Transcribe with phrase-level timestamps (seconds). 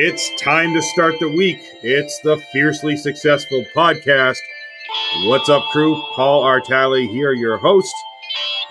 [0.00, 1.58] It's time to start the week.
[1.82, 4.38] It's the Fiercely Successful Podcast.
[5.24, 6.00] What's up, crew?
[6.14, 7.92] Paul Artale here, your host.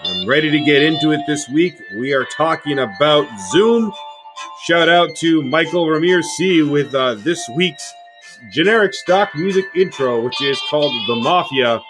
[0.06, 1.74] I'm ready to get into it this week.
[1.98, 3.92] We are talking about Zoom.
[4.64, 7.94] Shout out to Michael Ramirez C with uh, this week's
[8.50, 11.82] generic stock music intro, which is called The Mafia.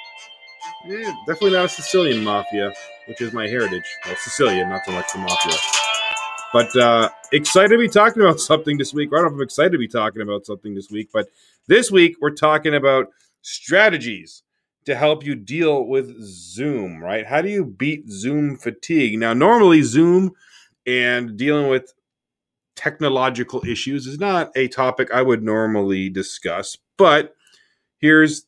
[0.90, 2.74] Eh, definitely not a Sicilian mafia,
[3.06, 3.86] which is my heritage.
[4.04, 5.54] Well, Sicilian, not so much the mafia.
[6.52, 9.10] But uh, excited to be talking about something this week.
[9.10, 11.28] I don't know if I'm excited to be talking about something this week, but
[11.68, 13.08] this week we're talking about
[13.42, 14.44] strategies
[14.86, 17.26] to help you deal with Zoom, right?
[17.26, 19.20] How do you beat Zoom fatigue?
[19.20, 20.32] Now, normally, Zoom
[20.86, 21.94] and dealing with
[22.76, 27.36] technological issues is not a topic I would normally discuss, but
[28.00, 28.46] here's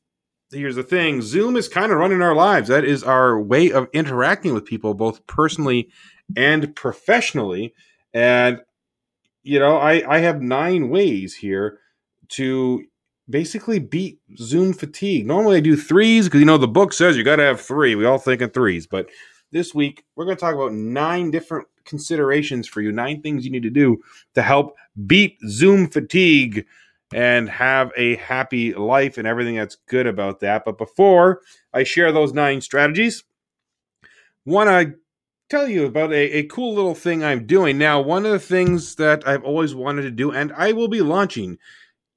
[0.52, 2.70] here's the thing Zoom is kind of running our lives.
[2.70, 5.90] That is our way of interacting with people, both personally
[6.38, 7.74] and professionally.
[8.14, 8.62] And,
[9.50, 11.80] you know, I, I have nine ways here
[12.30, 12.84] to
[13.28, 15.26] basically beat Zoom fatigue.
[15.26, 17.96] Normally I do threes because, you know, the book says you got to have three.
[17.96, 18.86] We all think in threes.
[18.86, 19.10] But
[19.52, 23.50] this week, we're going to talk about nine different considerations for you, nine things you
[23.50, 23.98] need to do
[24.36, 24.76] to help
[25.08, 26.68] beat Zoom fatigue
[27.12, 30.64] and have a happy life and everything that's good about that.
[30.64, 31.42] But before
[31.74, 33.24] I share those nine strategies,
[34.46, 34.96] want to
[35.50, 37.78] tell you about a, a cool little thing I'm doing.
[37.78, 41.02] Now, one of the things that I've always wanted to do, and I will be
[41.02, 41.58] launching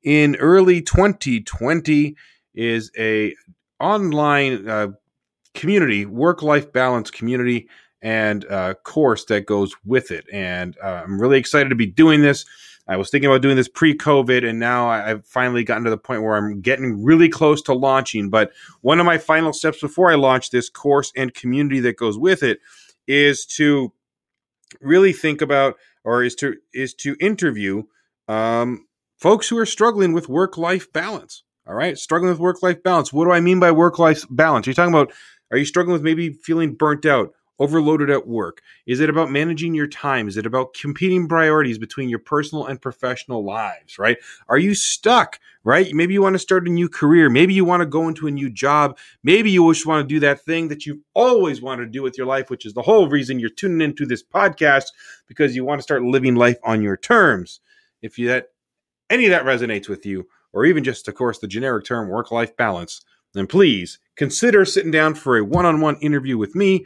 [0.02, 2.14] in early 2020,
[2.54, 3.34] is a
[3.80, 4.88] online uh,
[5.54, 7.68] community, work life balance community,
[8.02, 10.26] and uh, course that goes with it.
[10.32, 12.44] And uh, I'm really excited to be doing this.
[12.88, 15.96] I was thinking about doing this pre COVID, and now I've finally gotten to the
[15.96, 18.28] point where I'm getting really close to launching.
[18.28, 22.18] But one of my final steps before I launch this course and community that goes
[22.18, 22.58] with it
[23.06, 23.92] is to
[24.80, 27.84] really think about or is to is to interview
[28.28, 28.86] um,
[29.18, 31.44] folks who are struggling with work life balance.
[31.66, 33.12] All right, struggling with work life balance.
[33.12, 34.66] What do I mean by work life balance?
[34.66, 35.12] Are you talking about?
[35.50, 37.32] Are you struggling with maybe feeling burnt out?
[37.62, 38.60] Overloaded at work?
[38.86, 40.26] Is it about managing your time?
[40.26, 44.18] Is it about competing priorities between your personal and professional lives, right?
[44.48, 45.94] Are you stuck, right?
[45.94, 47.30] Maybe you want to start a new career.
[47.30, 48.98] Maybe you want to go into a new job.
[49.22, 52.18] Maybe you just want to do that thing that you've always wanted to do with
[52.18, 54.86] your life, which is the whole reason you're tuning into this podcast
[55.28, 57.60] because you want to start living life on your terms.
[58.02, 58.48] If you that
[59.08, 62.30] any of that resonates with you, or even just, of course, the generic term work
[62.30, 63.02] life balance,
[63.34, 66.84] then please consider sitting down for a one on one interview with me.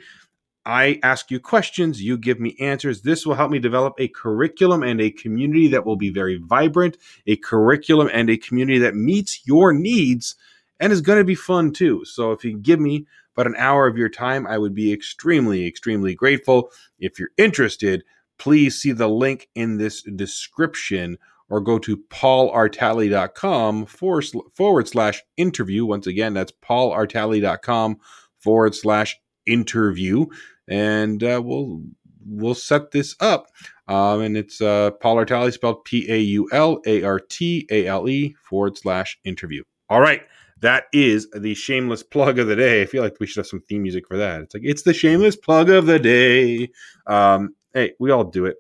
[0.67, 3.03] I ask you questions, you give me answers.
[3.03, 6.97] This will help me develop a curriculum and a community that will be very vibrant,
[7.29, 10.35] a curriculum and a community that meets your needs
[10.81, 12.05] and is going to be fun too.
[12.05, 13.07] So if you give me
[13.37, 16.71] about an hour of your time, I would be extremely, extremely grateful.
[16.99, 18.03] If you're interested,
[18.37, 21.17] please see the link in this description
[21.49, 25.87] or go to paulartale.com forward, slash interview.
[25.87, 27.99] Once again, that's paulartale.com
[28.41, 29.17] forward slash
[29.47, 30.27] interview
[30.69, 31.83] and uh, we'll
[32.27, 33.47] we'll set this up.
[33.89, 37.87] Um, and it's uh, Paul Artale spelled P A U L A R T A
[37.87, 39.63] L E forward slash interview.
[39.89, 40.23] All right.
[40.61, 42.81] That is the shameless plug of the day.
[42.81, 44.41] I feel like we should have some theme music for that.
[44.41, 46.71] It's like, it's the shameless plug of the day.
[47.07, 48.57] Um, hey, we all do it.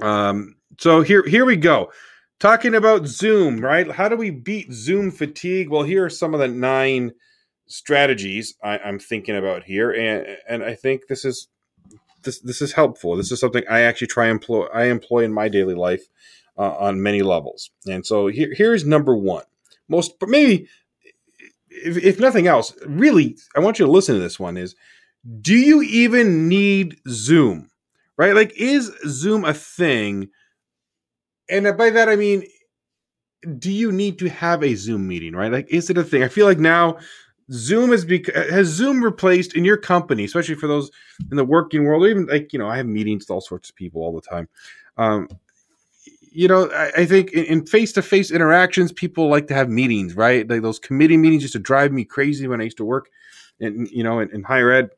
[0.00, 1.90] Um, so here, here we go.
[2.40, 3.90] Talking about Zoom, right?
[3.90, 5.70] How do we beat Zoom fatigue?
[5.70, 7.12] Well, here are some of the nine
[7.68, 11.48] strategies I, am thinking about here, and and I think this is
[12.22, 13.16] this this is helpful.
[13.16, 16.02] This is something I actually try employ I employ in my daily life
[16.56, 17.70] uh, on many levels.
[17.86, 19.44] And so here here's number one.
[19.88, 20.68] Most, but maybe
[21.70, 24.56] if, if nothing else, really, I want you to listen to this one.
[24.56, 24.74] Is
[25.40, 27.70] do you even need Zoom?
[28.16, 28.34] Right?
[28.34, 30.30] Like, is Zoom a thing?
[31.48, 32.44] And by that I mean
[33.58, 35.52] do you need to have a Zoom meeting, right?
[35.52, 36.22] Like, is it a thing?
[36.22, 36.98] I feel like now
[37.50, 40.90] Zoom has bec- has Zoom replaced in your company, especially for those
[41.30, 43.70] in the working world, or even like you know, I have meetings with all sorts
[43.70, 44.48] of people all the time.
[44.96, 45.28] Um,
[46.30, 50.14] you know, I, I think in face to face interactions, people like to have meetings,
[50.14, 50.48] right?
[50.48, 53.08] Like those committee meetings used to drive me crazy when I used to work,
[53.60, 54.90] in you know, in, in higher ed.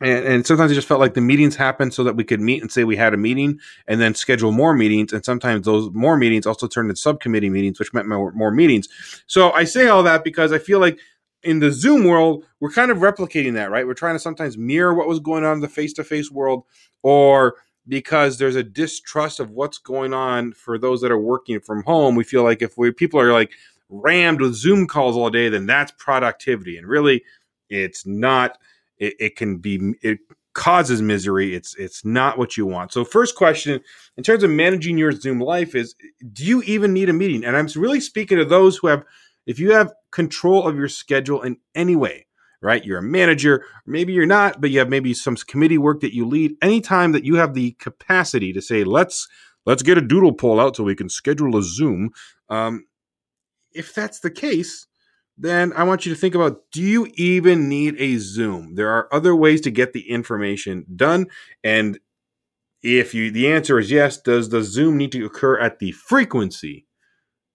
[0.00, 2.60] And, and, sometimes it just felt like the meetings happened so that we could meet
[2.60, 5.12] and say we had a meeting and then schedule more meetings.
[5.12, 8.88] And sometimes those more meetings also turned into subcommittee meetings, which meant more, more meetings.
[9.26, 10.98] So I say all that because I feel like
[11.42, 13.86] in the Zoom world, we're kind of replicating that, right?
[13.86, 16.64] We're trying to sometimes mirror what was going on in the face to face world,
[17.02, 17.56] or
[17.88, 22.14] because there's a distrust of what's going on for those that are working from home.
[22.14, 23.52] We feel like if we people are like
[23.88, 26.76] rammed with Zoom calls all day, then that's productivity.
[26.76, 27.24] And really,
[27.68, 28.58] it's not.
[28.98, 29.94] It, it can be.
[30.02, 30.20] It
[30.54, 31.54] causes misery.
[31.54, 32.92] It's it's not what you want.
[32.92, 33.80] So first question
[34.16, 35.94] in terms of managing your Zoom life is
[36.32, 37.44] do you even need a meeting?
[37.44, 39.04] And I'm really speaking to those who have
[39.46, 42.26] if you have control of your schedule in any way,
[42.60, 42.84] right?
[42.84, 46.26] You're a manager, maybe you're not, but you have maybe some committee work that you
[46.26, 46.52] lead.
[46.62, 49.28] Anytime that you have the capacity to say, let's
[49.66, 52.10] let's get a doodle poll out so we can schedule a Zoom.
[52.48, 52.86] Um,
[53.72, 54.86] if that's the case,
[55.36, 58.74] then I want you to think about do you even need a Zoom?
[58.74, 61.26] There are other ways to get the information done.
[61.64, 61.98] And
[62.82, 66.86] if you the answer is yes, does the Zoom need to occur at the frequency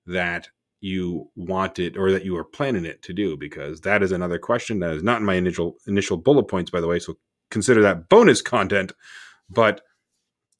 [0.05, 3.37] that you want it or that you are planning it to do?
[3.37, 6.81] Because that is another question that is not in my initial initial bullet points, by
[6.81, 6.99] the way.
[6.99, 7.17] So
[7.49, 8.91] consider that bonus content.
[9.49, 9.81] But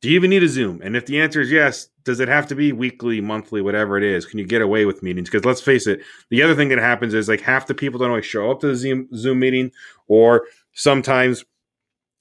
[0.02, 0.82] do you even need a Zoom?
[0.84, 4.04] And if the answer is yes, does it have to be weekly, monthly, whatever it
[4.04, 4.26] is?
[4.26, 5.30] Can you get away with meetings?
[5.30, 8.10] Because let's face it, the other thing that happens is like half the people don't
[8.10, 9.72] always show up to the Zoom, Zoom meeting,
[10.08, 11.44] or sometimes,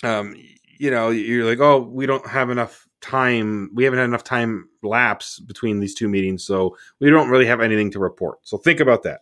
[0.03, 0.35] um,
[0.79, 3.71] you know, you're like, oh, we don't have enough time.
[3.75, 7.61] We haven't had enough time lapse between these two meetings, so we don't really have
[7.61, 8.39] anything to report.
[8.43, 9.21] So think about that.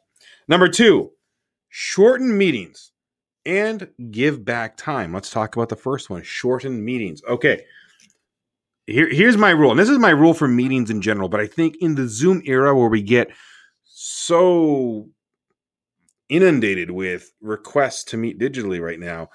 [0.48, 1.10] Number two,
[1.68, 2.92] shorten meetings
[3.46, 5.12] and give back time.
[5.12, 7.22] Let's talk about the first one shorten meetings.
[7.28, 7.64] Okay
[8.86, 11.28] here, here's my rule, and this is my rule for meetings in general.
[11.28, 13.30] But I think in the Zoom era where we get
[13.84, 15.08] so
[16.28, 19.30] inundated with requests to meet digitally right now,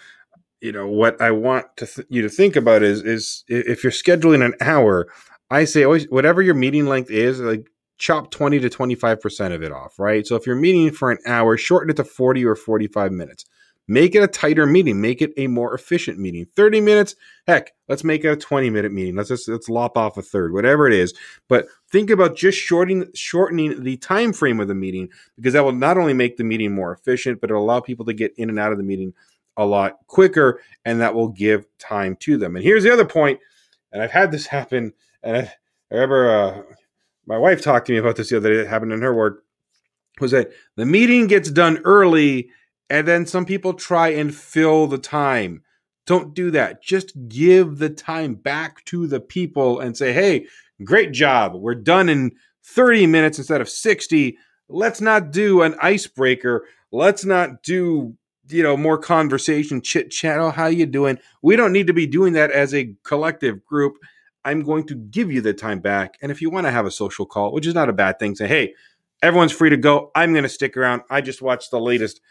[0.62, 3.92] you know what I want to th- you to think about is is if you're
[3.92, 5.08] scheduling an hour,
[5.50, 9.72] I say always whatever your meeting length is, like chop 20 to 25% of it
[9.72, 10.26] off, right?
[10.26, 13.46] So if you're meeting for an hour, shorten it to 40 or 45 minutes.
[13.90, 15.02] Make it a tighter meeting.
[15.02, 16.46] Make it a more efficient meeting.
[16.56, 17.16] 30 minutes,
[17.48, 19.16] heck, let's make it a 20 minute meeting.
[19.16, 21.14] Let's just let's lop off a third, whatever it is.
[21.48, 25.72] But think about just shortening shortening the time frame of the meeting because that will
[25.72, 28.60] not only make the meeting more efficient, but it'll allow people to get in and
[28.60, 29.14] out of the meeting
[29.60, 32.56] a lot quicker, and that will give time to them.
[32.56, 33.40] And here's the other point,
[33.92, 36.62] and I've had this happen, and I, I remember uh,
[37.28, 38.62] my wife talked to me about this the other day.
[38.62, 39.44] It happened in her work.
[40.20, 42.50] Was that the meeting gets done early
[42.90, 45.64] and then some people try and fill the time.
[46.06, 46.82] Don't do that.
[46.82, 50.48] Just give the time back to the people and say, hey,
[50.84, 51.54] great job.
[51.54, 52.32] We're done in
[52.64, 54.38] 30 minutes instead of 60.
[54.68, 56.66] Let's not do an icebreaker.
[56.92, 58.18] Let's not do
[58.50, 61.20] you know more conversation chit chat oh how you doing?
[61.42, 63.98] We don't need to be doing that as a collective group.
[64.46, 66.92] I'm going to give you the time back and if you want to have a
[66.92, 68.74] social call which is not a bad thing say hey
[69.22, 70.12] everyone's free to go.
[70.16, 71.04] I'm going to stick around.
[71.10, 72.22] I just watched the latest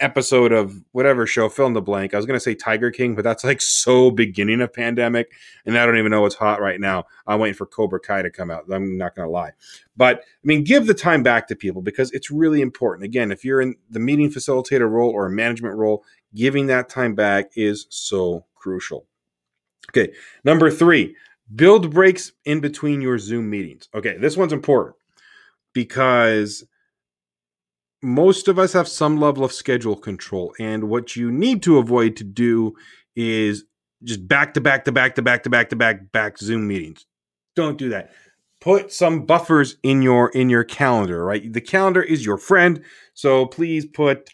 [0.00, 2.14] episode of whatever show, fill in the blank.
[2.14, 5.32] I was going to say Tiger King, but that's like so beginning of pandemic,
[5.66, 7.04] and I don't even know what's hot right now.
[7.26, 8.64] I'm waiting for Cobra Kai to come out.
[8.70, 9.52] I'm not going to lie,
[9.96, 13.04] but I mean, give the time back to people because it's really important.
[13.04, 16.04] Again, if you're in the meeting facilitator role or a management role,
[16.34, 19.06] giving that time back is so crucial.
[19.90, 20.12] Okay,
[20.44, 21.14] number three,
[21.54, 23.88] build breaks in between your Zoom meetings.
[23.94, 24.96] Okay, this one's important
[25.72, 26.64] because
[28.04, 30.54] most of us have some level of schedule control.
[30.60, 32.74] And what you need to avoid to do
[33.16, 33.64] is
[34.02, 37.06] just back to back to back to back to back to back back Zoom meetings.
[37.56, 38.12] Don't do that.
[38.60, 41.52] Put some buffers in your in your calendar, right?
[41.52, 42.82] The calendar is your friend.
[43.14, 44.30] So please put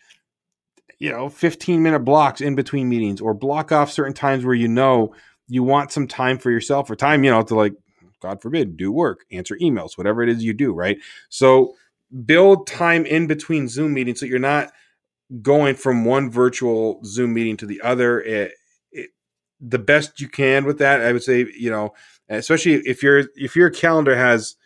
[0.98, 4.68] you know 15 minute blocks in between meetings or block off certain times where you
[4.68, 5.14] know
[5.48, 7.74] you want some time for yourself or time, you know, to like
[8.20, 10.98] God forbid, do work, answer emails, whatever it is you do, right?
[11.28, 11.74] So
[12.24, 14.72] build time in between Zoom meetings so you're not
[15.42, 18.20] going from one virtual Zoom meeting to the other.
[18.20, 18.52] It,
[18.90, 19.10] it,
[19.60, 21.94] the best you can with that, I would say, you know,
[22.28, 24.56] especially if your if your calendar has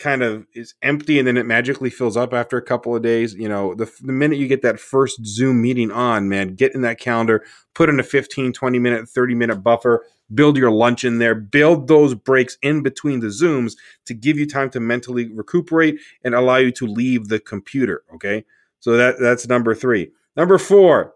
[0.00, 3.34] kind of is empty and then it magically fills up after a couple of days
[3.34, 6.80] you know the, the minute you get that first zoom meeting on man get in
[6.80, 10.02] that calendar put in a 15 20 minute 30 minute buffer
[10.32, 13.76] build your lunch in there, build those breaks in between the Zooms
[14.06, 18.02] to give you time to mentally recuperate and allow you to leave the computer.
[18.14, 18.44] Okay.
[18.80, 20.10] So that that's number three.
[20.36, 21.14] Number four,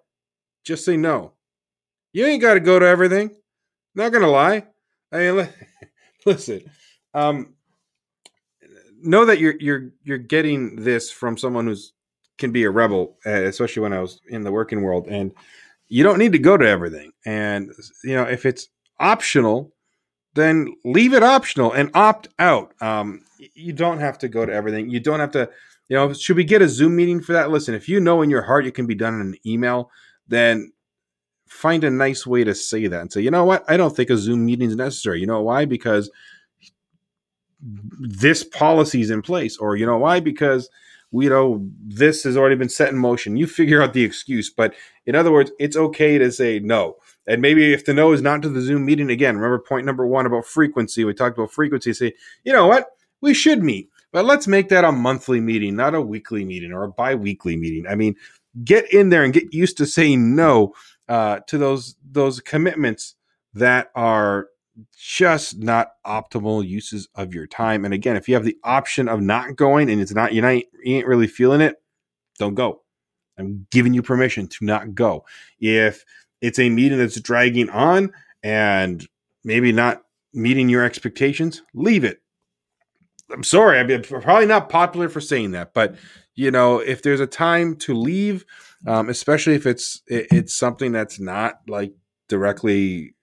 [0.65, 1.33] just say no.
[2.13, 3.31] You ain't got to go to everything.
[3.95, 4.67] Not gonna lie.
[5.13, 5.49] I mean,
[6.27, 6.63] listen.
[7.15, 7.55] Um,
[9.05, 11.93] know that you're you're you're getting this from someone who's
[12.39, 15.33] can be a rebel, especially when I was in the working world, and
[15.89, 17.13] you don't need to go to everything.
[17.25, 18.69] And you know, if it's
[18.99, 19.73] optional,
[20.35, 22.75] then leave it optional and opt out.
[22.81, 24.91] Um, you don't have to go to everything.
[24.91, 25.49] You don't have to,
[25.89, 27.51] you know, should we get a Zoom meeting for that?
[27.51, 29.91] Listen, if you know in your heart it can be done in an email,
[30.27, 30.73] then
[31.47, 34.11] find a nice way to say that and say, you know what, I don't think
[34.11, 35.21] a Zoom meeting is necessary.
[35.21, 35.67] You know why?
[35.67, 36.11] Because
[37.65, 40.21] this policy is in place, or you know why?
[40.21, 40.69] Because
[41.13, 43.37] you know this has already been set in motion.
[43.37, 44.75] You figure out the excuse, but
[45.07, 48.43] in other words, it's okay to say no And maybe if the no is not
[48.43, 51.05] to the Zoom meeting again, remember point number one about frequency.
[51.05, 51.93] We talked about frequency.
[51.93, 52.89] Say, you know what?
[53.21, 56.85] We should meet, but let's make that a monthly meeting, not a weekly meeting or
[56.85, 57.87] a bi weekly meeting.
[57.87, 58.17] I mean,
[58.65, 60.75] get in there and get used to saying no
[61.09, 63.15] uh, to those those commitments
[63.55, 64.49] that are
[64.97, 67.85] just not optimal uses of your time.
[67.85, 70.55] And again, if you have the option of not going and it's not you're not
[70.55, 71.77] you ain't really feeling it,
[72.39, 72.83] don't go.
[73.39, 75.25] I'm giving you permission to not go.
[75.61, 76.05] If
[76.41, 78.13] it's a meeting that's dragging on
[78.43, 79.07] and
[79.45, 80.03] maybe not
[80.33, 82.21] meeting your expectations, leave it.
[83.31, 85.97] I'm sorry, I'm probably not popular for saying that, but
[86.35, 88.45] you know, if there's a time to leave,
[88.87, 91.93] um, especially if it's it, it's something that's not like
[92.29, 93.15] directly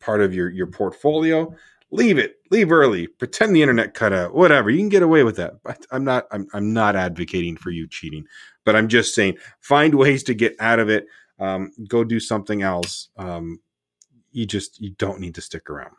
[0.00, 1.54] part of your your portfolio,
[1.90, 2.36] leave it.
[2.50, 3.06] Leave early.
[3.06, 4.34] Pretend the internet cut out.
[4.34, 4.70] Whatever.
[4.70, 5.62] You can get away with that.
[5.62, 6.26] But I'm not.
[6.30, 8.24] I'm I'm not advocating for you cheating,
[8.64, 11.06] but I'm just saying find ways to get out of it.
[11.38, 13.08] Um, go do something else.
[13.16, 13.60] Um,
[14.32, 15.94] you just you don't need to stick around.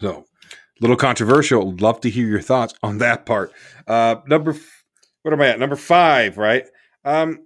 [0.00, 1.74] So, a little controversial.
[1.76, 3.52] Love to hear your thoughts on that part.
[3.86, 4.54] Uh, number,
[5.22, 5.58] what am I at?
[5.58, 6.64] Number five, right?
[7.04, 7.44] Um,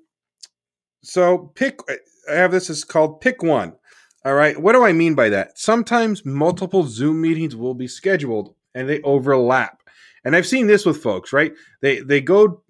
[1.02, 1.80] so pick.
[2.30, 3.74] I have this is called pick one.
[4.24, 4.60] All right.
[4.60, 5.58] What do I mean by that?
[5.58, 9.82] Sometimes multiple Zoom meetings will be scheduled and they overlap.
[10.24, 11.52] And I've seen this with folks, right?
[11.80, 12.62] They they go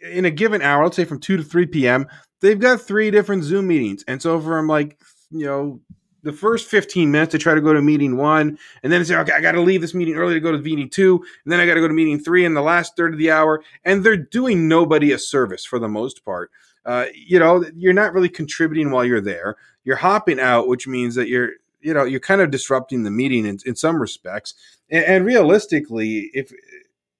[0.00, 2.06] in a given hour, let's say from 2 to 3 p.m.,
[2.40, 4.04] they've got three different Zoom meetings.
[4.08, 4.98] And so from like,
[5.30, 5.80] you know,
[6.22, 9.32] the first 15 minutes, they try to go to meeting one, and then say, okay,
[9.32, 11.66] I got to leave this meeting early to go to meeting two, and then I
[11.66, 13.62] got to go to meeting three in the last third of the hour.
[13.84, 16.50] And they're doing nobody a service for the most part.
[16.84, 19.56] Uh, you know, you're not really contributing while you're there.
[19.84, 23.46] You're hopping out, which means that you're, you know, you're kind of disrupting the meeting
[23.46, 24.54] in, in some respects.
[24.90, 26.52] And, and realistically, if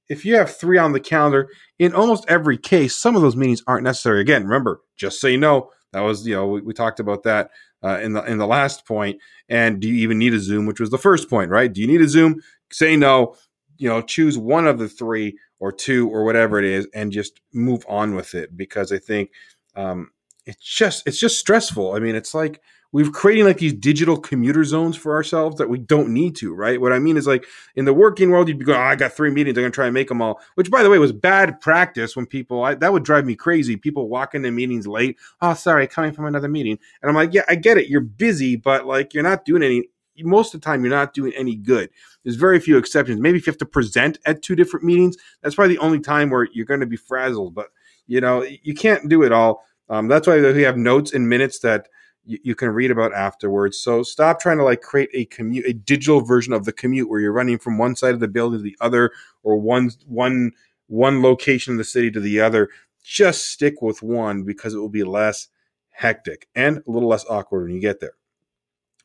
[0.09, 3.63] if you have three on the calendar, in almost every case, some of those meetings
[3.67, 4.21] aren't necessary.
[4.21, 5.71] Again, remember, just say no.
[5.93, 7.51] That was, you know, we, we talked about that
[7.83, 9.21] uh, in the in the last point.
[9.49, 11.73] And do you even need a Zoom, which was the first point, right?
[11.73, 12.41] Do you need a Zoom?
[12.71, 13.37] Say no.
[13.79, 17.41] You know, choose one of the three or two or whatever it is, and just
[17.53, 18.57] move on with it.
[18.57, 19.31] Because I think
[19.75, 20.11] um,
[20.47, 21.95] it's just it's just stressful.
[21.95, 22.61] I mean, it's like
[22.93, 26.79] we're creating like these digital commuter zones for ourselves that we don't need to, right?
[26.79, 29.15] What I mean is like in the working world, you'd be going, oh, I got
[29.15, 29.57] three meetings.
[29.57, 32.27] I'm to try and make them all, which by the way was bad practice when
[32.27, 33.77] people, I, that would drive me crazy.
[33.77, 35.17] People walk into meetings late.
[35.41, 36.79] Oh, sorry, coming from another meeting.
[37.01, 37.89] And I'm like, yeah, I get it.
[37.89, 39.85] You're busy, but like you're not doing any,
[40.19, 41.89] most of the time you're not doing any good.
[42.25, 43.21] There's very few exceptions.
[43.21, 46.29] Maybe if you have to present at two different meetings, that's probably the only time
[46.29, 47.69] where you're going to be frazzled, but
[48.07, 49.65] you know, you can't do it all.
[49.89, 51.89] Um, that's why we have notes and minutes that,
[52.25, 53.79] you, you, can read about afterwards.
[53.79, 57.21] So stop trying to like create a commute, a digital version of the commute where
[57.21, 59.11] you're running from one side of the building to the other,
[59.43, 60.53] or one one
[60.87, 62.69] one location in the city to the other.
[63.03, 65.49] Just stick with one because it will be less
[65.91, 68.15] hectic and a little less awkward when you get there.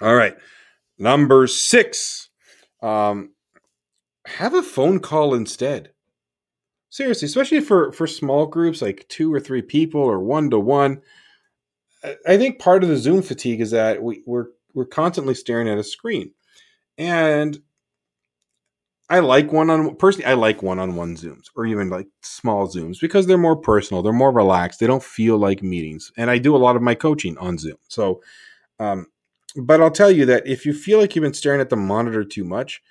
[0.02, 0.38] All right,
[0.98, 2.30] number six.
[2.82, 3.32] Um,
[4.28, 5.92] have a phone call instead
[6.90, 11.02] seriously especially for for small groups like two or three people or one to one
[12.28, 15.78] I think part of the Zoom fatigue is that we, we're we're constantly staring at
[15.78, 16.32] a screen,
[16.98, 17.58] and
[19.10, 20.26] I like one on personally.
[20.26, 24.04] I like one on one Zooms or even like small Zooms because they're more personal.
[24.04, 24.80] They're more relaxed.
[24.80, 26.12] They don't feel like meetings.
[26.18, 27.78] And I do a lot of my coaching on Zoom.
[27.88, 28.22] So,
[28.80, 29.08] um,
[29.56, 32.24] but I'll tell you that if you feel like you've been staring at the monitor
[32.24, 32.82] too much,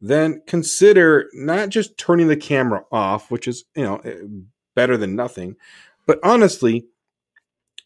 [0.00, 4.14] then consider not just turning the camera off, which is you know eh,
[4.74, 5.56] better than nothing,
[6.06, 6.86] but honestly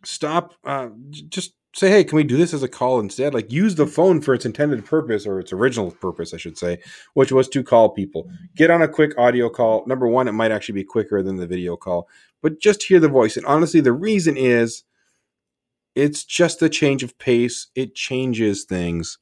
[0.04, 0.88] stop uh,
[1.28, 3.32] just say hey can we do this as a call instead?
[3.34, 6.78] Like use the phone for its intended purpose or its original purpose i should say
[7.14, 8.28] which was to call people.
[8.56, 9.84] Get on a quick audio call.
[9.86, 12.08] Number one it might actually be quicker than the video call
[12.42, 13.36] but just hear the voice.
[13.36, 14.84] And honestly the reason is
[15.94, 17.68] it's just a change of pace.
[17.74, 19.18] It changes things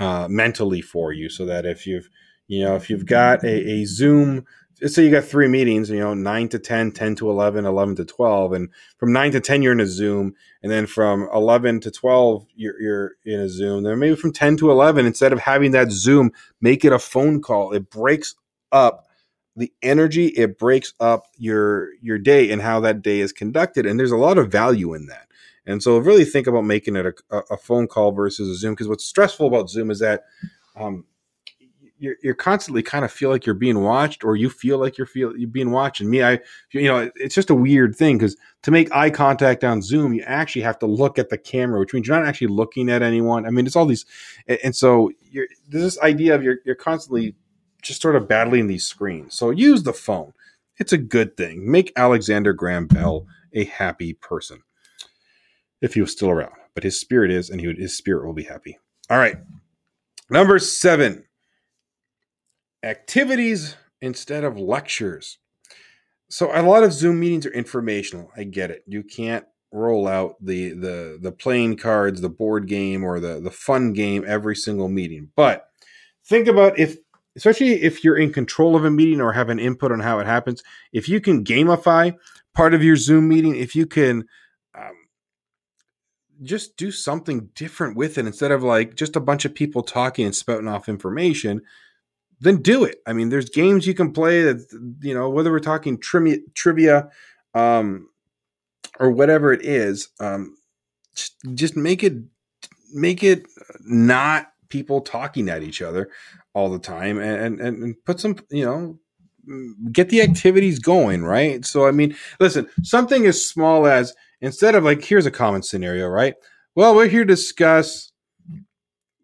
[0.00, 2.08] uh, mentally for you so that if you've
[2.52, 4.44] you know if you've got a, a zoom
[4.88, 8.04] say you got three meetings, you know, 9 to 10, 10 to 11, 11 to
[8.04, 8.52] 12.
[8.52, 10.34] And from 9 to 10, you're in a Zoom.
[10.62, 13.84] And then from 11 to 12, you're, you're in a Zoom.
[13.84, 17.40] Then maybe from 10 to 11, instead of having that Zoom, make it a phone
[17.40, 17.72] call.
[17.72, 18.34] It breaks
[18.72, 19.06] up
[19.54, 20.28] the energy.
[20.28, 23.86] It breaks up your, your day and how that day is conducted.
[23.86, 25.28] And there's a lot of value in that.
[25.64, 28.72] And so really think about making it a, a phone call versus a Zoom.
[28.72, 30.24] Because what's stressful about Zoom is that
[30.74, 31.04] um,
[32.02, 35.06] you're, you're constantly kind of feel like you're being watched or you feel like you're
[35.06, 36.00] feel you're being watched.
[36.00, 36.40] And me i
[36.72, 40.22] you know it's just a weird thing because to make eye contact on zoom you
[40.22, 43.46] actually have to look at the camera which means you're not actually looking at anyone.
[43.46, 44.04] I mean it's all these
[44.64, 47.36] and so you're there's this idea of you're, you're constantly
[47.80, 49.34] just sort of battling these screens.
[49.34, 50.32] So use the phone.
[50.78, 51.70] It's a good thing.
[51.70, 54.62] Make alexander graham bell a happy person
[55.80, 56.54] if he was still around.
[56.74, 58.78] But his spirit is, and he would, his spirit will be happy.
[59.10, 59.36] All right.
[60.30, 61.24] Number seven
[62.82, 65.38] activities instead of lectures.
[66.28, 68.30] So a lot of Zoom meetings are informational.
[68.36, 68.84] I get it.
[68.86, 73.50] You can't roll out the the the playing cards, the board game, or the the
[73.50, 75.30] fun game every single meeting.
[75.36, 75.66] But
[76.24, 76.96] think about if
[77.36, 80.26] especially if you're in control of a meeting or have an input on how it
[80.26, 80.62] happens,
[80.92, 82.14] if you can gamify
[82.54, 84.26] part of your Zoom meeting, if you can
[84.74, 84.92] um,
[86.42, 90.26] just do something different with it instead of like just a bunch of people talking
[90.26, 91.62] and spouting off information,
[92.42, 92.96] then do it.
[93.06, 94.66] I mean, there's games you can play that,
[95.00, 97.08] you know, whether we're talking trivia, trivia
[97.54, 98.08] um,
[98.98, 100.56] or whatever it is, um,
[101.54, 102.14] just, make it,
[102.92, 103.46] make it
[103.80, 106.10] not people talking at each other
[106.52, 108.98] all the time and, and, and put some, you know,
[109.92, 111.64] get the activities going, right?
[111.64, 116.08] So, I mean, listen, something as small as instead of like, here's a common scenario,
[116.08, 116.34] right?
[116.74, 118.11] Well, we're here to discuss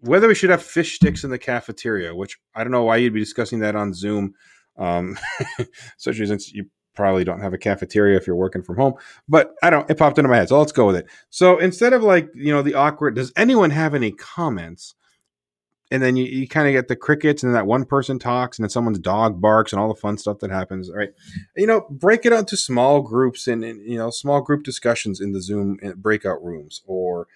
[0.00, 3.14] whether we should have fish sticks in the cafeteria, which I don't know why you'd
[3.14, 4.34] be discussing that on Zoom,
[4.76, 5.18] um,
[5.98, 8.94] especially since you probably don't have a cafeteria if you're working from home.
[9.28, 10.48] But I don't, it popped into my head.
[10.48, 11.06] So let's go with it.
[11.30, 14.94] So instead of like, you know, the awkward, does anyone have any comments?
[15.90, 18.58] and then you, you kind of get the crickets and then that one person talks
[18.58, 21.10] and then someone's dog barks and all the fun stuff that happens right
[21.56, 25.20] you know break it out to small groups and, and you know small group discussions
[25.20, 27.26] in the zoom breakout rooms or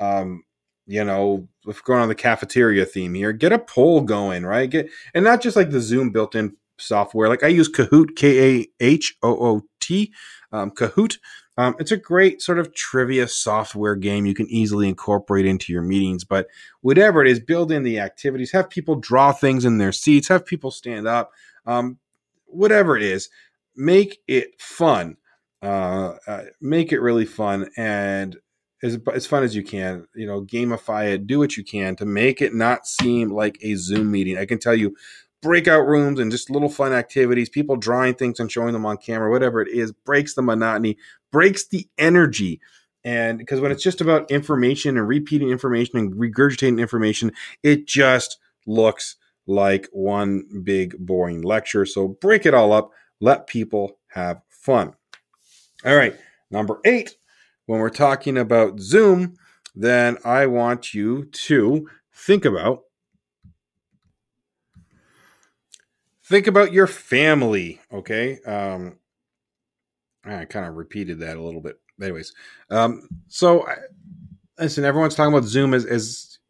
[0.00, 0.42] um,
[0.90, 4.68] you know if going on the cafeteria theme here get a poll going right?
[4.68, 7.28] Get and not just like the zoom built-in software.
[7.28, 10.12] Like i use kahoot k-a-h-o-o-t
[10.52, 11.18] um, kahoot.
[11.56, 15.82] Um, it's a great sort of trivia software game you can easily incorporate into your
[15.82, 16.24] meetings.
[16.24, 16.46] But
[16.80, 20.46] whatever it is, build in the activities, have people draw things in their seats, have
[20.46, 21.32] people stand up,
[21.66, 21.98] um,
[22.46, 23.28] whatever it is,
[23.76, 25.16] make it fun.
[25.62, 28.38] Uh, uh, make it really fun and
[28.82, 30.06] as, as fun as you can.
[30.14, 33.74] You know, gamify it, do what you can to make it not seem like a
[33.74, 34.38] Zoom meeting.
[34.38, 34.94] I can tell you,
[35.42, 39.30] breakout rooms and just little fun activities, people drawing things and showing them on camera,
[39.30, 40.96] whatever it is, breaks the monotony,
[41.32, 42.60] breaks the energy.
[43.04, 48.38] And because when it's just about information and repeating information and regurgitating information, it just
[48.66, 51.86] looks like one big boring lecture.
[51.86, 54.94] So break it all up, let people have fun.
[55.84, 56.14] All right,
[56.50, 57.16] number eight,
[57.70, 59.36] when we're talking about Zoom,
[59.76, 62.80] then I want you to think about
[66.24, 68.40] think about your family okay?
[68.40, 68.98] Um
[70.24, 71.78] i kind of repeated that a little bit.
[72.02, 72.32] Anyways
[72.70, 73.76] um so I,
[74.58, 76.40] listen everyone's talking about zoom as, as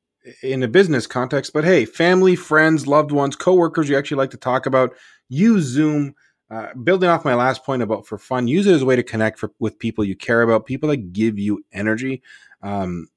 [0.43, 4.39] in a business context but hey family friends loved ones coworkers you actually like to
[4.39, 4.95] talk about
[5.29, 6.15] use zoom
[6.51, 9.03] uh, building off my last point about for fun use it as a way to
[9.03, 12.23] connect for, with people you care about people that give you energy.
[12.63, 13.09] Um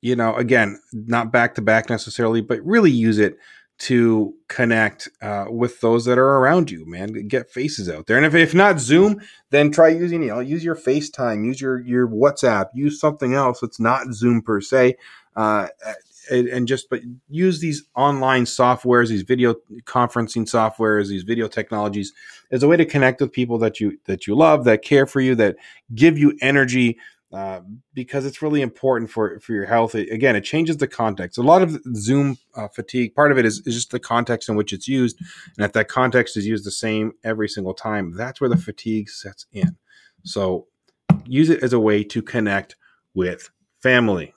[0.00, 3.38] you know again not back to back necessarily but really use it
[3.82, 7.26] to connect uh, with those that are around you, man.
[7.26, 10.62] Get faces out there, and if, if not Zoom, then try using you know use
[10.62, 14.96] your FaceTime, use your your WhatsApp, use something else that's not Zoom per se,
[15.34, 15.66] uh,
[16.30, 22.12] and, just but use these online softwares, these video conferencing softwares, these video technologies
[22.52, 25.20] as a way to connect with people that you that you love, that care for
[25.20, 25.56] you, that
[25.94, 26.98] give you energy,
[27.32, 27.62] uh,
[27.94, 29.94] because it's really important for for your health.
[29.94, 31.38] It, again, it changes the context.
[31.38, 34.54] A lot of Zoom uh, fatigue, part of it is, is just the context in
[34.54, 35.18] which it's used,
[35.56, 39.08] and if that context is used the same every single time, that's where the fatigue
[39.08, 39.76] sets in.
[40.24, 40.66] So,
[41.24, 42.76] use it as a way to connect
[43.14, 43.48] with
[43.82, 44.34] family.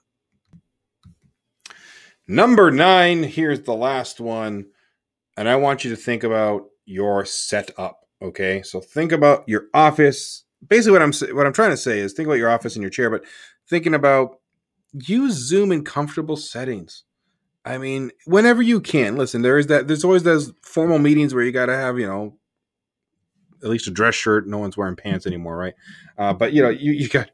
[2.27, 3.23] Number nine.
[3.23, 4.67] Here's the last one,
[5.35, 8.04] and I want you to think about your setup.
[8.25, 12.13] Okay, so think about your office basically what I'm what I'm trying to say is
[12.13, 13.23] think about your office and your chair, but
[13.67, 14.39] thinking about
[14.93, 17.03] use Zoom in comfortable settings.
[17.63, 19.15] I mean, whenever you can.
[19.15, 19.87] Listen, there is that.
[19.87, 22.37] There's always those formal meetings where you got to have, you know,
[23.63, 24.47] at least a dress shirt.
[24.47, 25.73] No one's wearing pants anymore, right?
[26.17, 27.31] Uh, but you know, you you got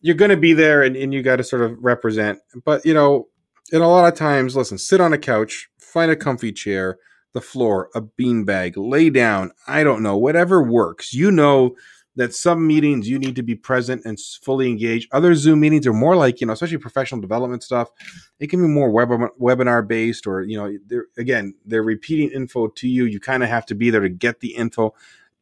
[0.00, 2.38] you're going to be there, and, and you got to sort of represent.
[2.64, 3.28] But you know,
[3.72, 6.98] and a lot of times, listen, sit on a couch, find a comfy chair,
[7.32, 9.52] the floor, a beanbag, lay down.
[9.66, 11.14] I don't know, whatever works.
[11.14, 11.76] You know
[12.14, 15.08] that some meetings you need to be present and fully engaged.
[15.12, 17.90] Other Zoom meetings are more like, you know, especially professional development stuff.
[18.38, 19.08] It can be more web,
[19.40, 23.06] webinar based, or, you know, they're, again, they're repeating info to you.
[23.06, 24.94] You kind of have to be there to get the info.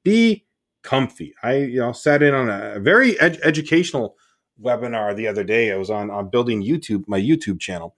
[0.04, 0.44] Be
[0.82, 1.34] comfy.
[1.42, 4.16] I, you know, sat in on a very ed- educational
[4.62, 5.72] webinar the other day.
[5.72, 7.96] I was on, on building YouTube, my YouTube channel.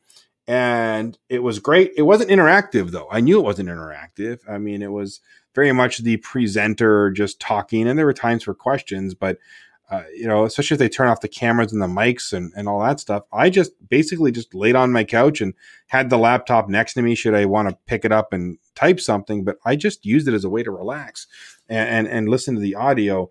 [0.53, 1.93] And it was great.
[1.97, 3.09] It wasn't interactive though.
[3.11, 4.41] I knew it wasn't interactive.
[4.47, 5.23] I mean, it was
[5.55, 9.39] very much the presenter just talking, and there were times for questions, but
[9.91, 12.69] uh, you know, especially if they turn off the cameras and the mics and, and
[12.69, 13.23] all that stuff.
[13.33, 15.55] I just basically just laid on my couch and
[15.87, 19.01] had the laptop next to me should I want to pick it up and type
[19.01, 21.29] something, but I just used it as a way to relax
[21.71, 23.31] and, and, and listen to the audio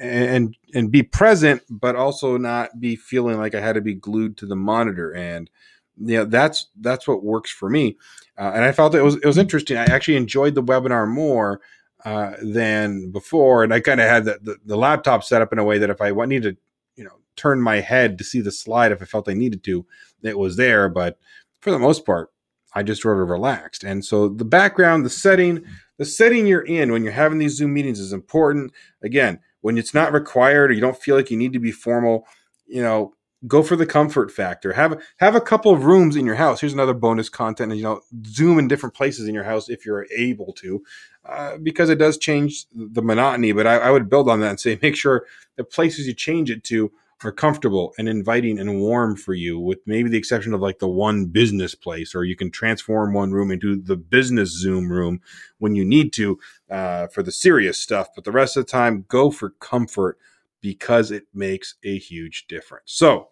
[0.00, 4.36] and and be present, but also not be feeling like I had to be glued
[4.38, 5.12] to the monitor.
[5.12, 5.48] And
[5.98, 7.96] you know, that's that's what works for me.
[8.38, 9.76] Uh, and I felt it was it was interesting.
[9.76, 11.60] I actually enjoyed the webinar more
[12.04, 15.58] uh, than before, and I kind of had the, the, the laptop set up in
[15.58, 16.62] a way that if I needed to,
[16.96, 19.86] you know, turn my head to see the slide if I felt I needed to,
[20.22, 20.88] it was there.
[20.88, 21.18] But
[21.60, 22.30] for the most part,
[22.74, 23.84] I just sort of relaxed.
[23.84, 25.64] And so the background, the setting,
[25.96, 28.72] the setting you're in when you're having these Zoom meetings is important.
[29.02, 32.26] Again, when it's not required or you don't feel like you need to be formal,
[32.66, 33.14] you know,
[33.46, 34.72] go for the comfort factor.
[34.72, 36.60] Have have a couple of rooms in your house.
[36.60, 39.84] Here's another bonus content, and you know, zoom in different places in your house if
[39.84, 40.82] you're able to,
[41.24, 43.52] uh, because it does change the monotony.
[43.52, 45.26] But I, I, would build on that and say, make sure
[45.56, 49.78] the places you change it to are comfortable and inviting and warm for you, with
[49.86, 53.50] maybe the exception of like the one business place, or you can transform one room
[53.50, 55.20] into the business Zoom room
[55.58, 56.38] when you need to
[56.70, 58.08] uh, for the serious stuff.
[58.14, 60.18] But the rest of the time, go for comfort
[60.60, 62.84] because it makes a huge difference.
[62.86, 63.28] So,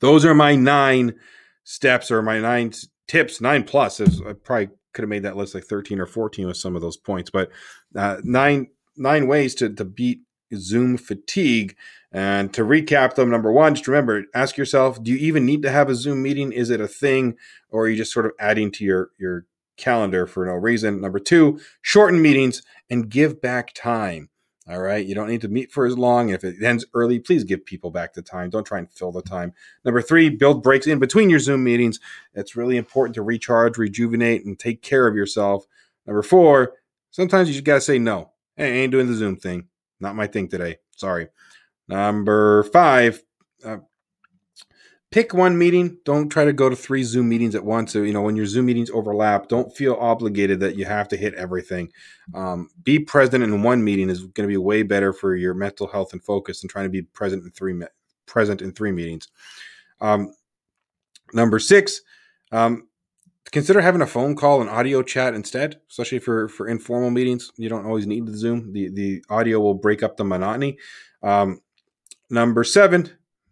[0.00, 1.14] those are my nine
[1.64, 2.72] steps or my nine
[3.08, 4.00] tips, nine plus.
[4.00, 6.96] I probably could have made that list like 13 or 14 with some of those
[6.96, 7.50] points, but
[7.94, 10.20] uh, nine nine ways to, to beat
[10.54, 11.76] Zoom fatigue.
[12.12, 15.70] And to recap them, number one, just remember, ask yourself, do you even need to
[15.70, 16.52] have a Zoom meeting?
[16.52, 17.36] Is it a thing?
[17.68, 19.44] Or are you just sort of adding to your, your
[19.76, 21.00] calendar for no reason?
[21.00, 24.30] Number two, shorten meetings and give back time.
[24.68, 25.06] All right.
[25.06, 26.30] You don't need to meet for as long.
[26.30, 28.50] If it ends early, please give people back the time.
[28.50, 29.52] Don't try and fill the time.
[29.84, 32.00] Number three, build breaks in between your Zoom meetings.
[32.34, 35.66] It's really important to recharge, rejuvenate, and take care of yourself.
[36.04, 36.74] Number four,
[37.12, 38.32] sometimes you just got to say no.
[38.56, 39.68] Hey, I ain't doing the Zoom thing.
[40.00, 40.78] Not my thing today.
[40.96, 41.28] Sorry.
[41.86, 43.22] Number five,
[43.64, 43.78] uh,
[45.10, 45.98] pick one meeting.
[46.04, 47.92] Don't try to go to three Zoom meetings at once.
[47.92, 51.16] So, you know, when your Zoom meetings overlap, don't feel obligated that you have to
[51.16, 51.90] hit everything.
[52.34, 55.86] Um, be present in one meeting is going to be way better for your mental
[55.86, 57.80] health and focus than trying to be present in three
[58.26, 59.28] present in three meetings.
[60.00, 60.34] Um,
[61.32, 62.02] number six,
[62.52, 62.88] um,
[63.52, 67.52] consider having a phone call and audio chat instead, especially for for informal meetings.
[67.56, 68.72] You don't always need the Zoom.
[68.72, 70.78] The the audio will break up the monotony.
[71.22, 71.60] Um,
[72.28, 73.10] number seven,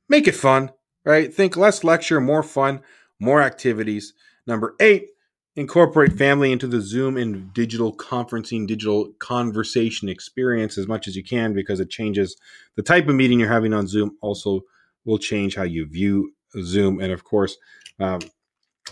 [0.08, 0.70] make it fun.
[1.04, 1.32] Right?
[1.32, 2.80] Think less lecture, more fun,
[3.20, 4.14] more activities.
[4.46, 5.08] Number eight,
[5.56, 11.22] incorporate family into the Zoom and digital conferencing, digital conversation experience as much as you
[11.22, 12.36] can because it changes
[12.76, 14.16] the type of meeting you're having on Zoom.
[14.20, 14.62] Also,
[15.04, 17.00] will change how you view Zoom.
[17.00, 17.56] And of course,
[18.00, 18.20] um,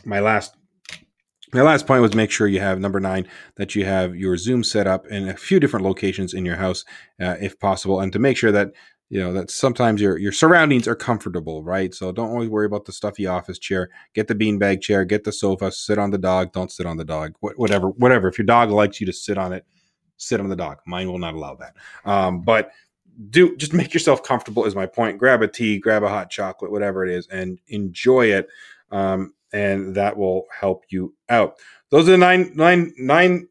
[0.05, 0.55] my last
[1.55, 4.65] my last point was make sure you have number nine that you have your Zoom
[4.65, 6.83] set up in a few different locations in your house,
[7.21, 8.73] uh, if possible, and to make sure that
[9.13, 11.95] you know that sometimes your your surroundings are comfortable, right?
[11.95, 13.91] So don't always worry about the stuffy office chair.
[14.15, 16.53] Get the beanbag chair, get the sofa, sit on the dog.
[16.53, 17.35] Don't sit on the dog.
[17.41, 18.29] Wh- whatever, whatever.
[18.29, 19.67] If your dog likes you to sit on it,
[20.17, 20.79] sit on the dog.
[20.87, 21.77] Mine will not allow that.
[22.07, 22.71] Um, but
[23.29, 24.65] do just make yourself comfortable.
[24.65, 25.19] Is my point.
[25.19, 28.49] Grab a tea, grab a hot chocolate, whatever it is, and enjoy it.
[28.91, 31.57] Um, and that will help you out.
[31.91, 33.49] Those are the nine nine nine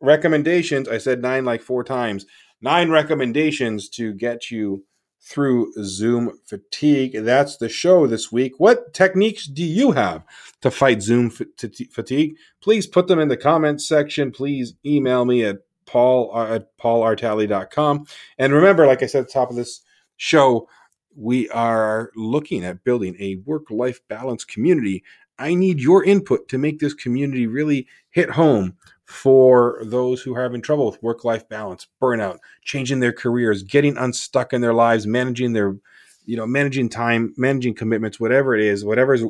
[0.00, 0.88] recommendations.
[0.88, 2.24] I said nine like four times.
[2.62, 4.86] Nine recommendations to get you
[5.22, 7.16] through Zoom fatigue.
[7.24, 8.54] That's the show this week.
[8.58, 10.24] What techniques do you have
[10.60, 12.36] to fight Zoom fatigue?
[12.60, 14.32] Please put them in the comments section.
[14.32, 18.06] Please email me at paul uh, at paulartale.com.
[18.38, 19.80] And remember, like I said at the top of this
[20.16, 20.68] show,
[21.14, 25.04] we are looking at building a work life balance community
[25.38, 30.42] I need your input to make this community really hit home for those who are
[30.42, 35.06] having trouble with work life balance, burnout, changing their careers, getting unstuck in their lives,
[35.06, 35.76] managing their,
[36.24, 39.24] you know, managing time, managing commitments, whatever it is, whatever is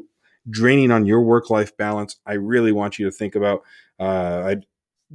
[0.50, 2.16] draining on your work life balance.
[2.26, 3.62] I really want you to think about
[3.98, 4.56] uh,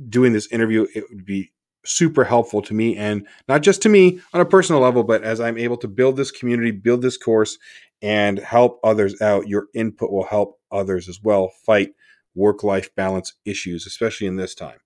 [0.10, 0.88] doing this interview.
[0.96, 1.52] It would be
[1.86, 5.40] super helpful to me and not just to me on a personal level, but as
[5.40, 7.58] I'm able to build this community, build this course,
[8.02, 11.92] and help others out, your input will help others as well fight
[12.38, 14.78] work life balance issues, especially in this time.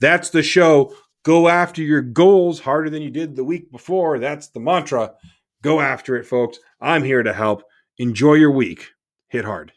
[0.00, 0.94] That's the show.
[1.24, 4.18] Go after your goals harder than you did the week before.
[4.18, 5.12] That's the mantra.
[5.62, 6.58] Go after it, folks.
[6.80, 7.62] I'm here to help.
[7.98, 8.90] Enjoy your week.
[9.28, 9.72] Hit hard.